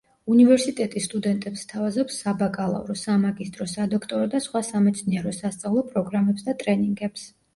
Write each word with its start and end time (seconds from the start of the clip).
უნივერსიტეტი 0.33 1.01
სტუდენტებს 1.07 1.61
სთავაზობს 1.65 2.15
საბაკალავრო, 2.23 2.95
სამაგისტრო, 3.03 3.67
სადოქტორო 3.75 4.31
და 4.33 4.41
სხვა 4.47 4.63
სამეცნიერო 4.69 5.35
სასწავლო 5.43 5.87
პროგრამებს 5.93 6.49
და 6.49 6.59
ტრენინგებს. 6.65 7.29